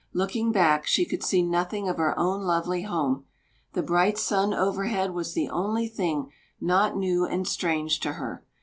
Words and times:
Looking 0.13 0.51
back, 0.51 0.87
she 0.87 1.05
could 1.05 1.21
see 1.23 1.43
nothing 1.43 1.87
of 1.87 1.97
her 1.99 2.17
own 2.17 2.41
lovely 2.41 2.81
home. 2.81 3.25
The 3.73 3.83
bright 3.83 4.17
sun 4.17 4.51
overhead 4.51 5.11
was 5.13 5.33
the 5.35 5.47
only 5.51 5.87
thing 5.87 6.31
not 6.59 6.97
new 6.97 7.25
and 7.27 7.47
strange 7.47 7.99
to 7.99 8.13
her. 8.13 8.43